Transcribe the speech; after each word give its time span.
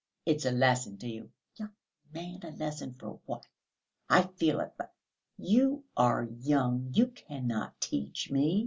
"It's 0.25 0.45
a 0.45 0.51
lesson 0.51 0.97
to 0.97 1.07
you...." 1.07 1.29
"Young 1.59 1.73
man, 2.11 2.39
a 2.41 2.49
lesson 2.49 2.91
for 2.95 3.19
what!... 3.27 3.45
I 4.09 4.23
feel 4.35 4.59
it... 4.59 4.73
but 4.75 4.95
you 5.37 5.83
are 5.95 6.23
young, 6.23 6.89
you 6.91 7.05
cannot 7.09 7.79
teach 7.79 8.31
me." 8.31 8.59